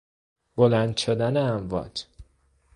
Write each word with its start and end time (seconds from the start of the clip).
بلند 0.55 0.97
شدن 0.97 1.37
امواج 1.37 2.05